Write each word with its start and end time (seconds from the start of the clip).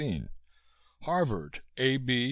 Harvard, 1.03 1.61
A. 1.77 1.97
B. 1.97 2.17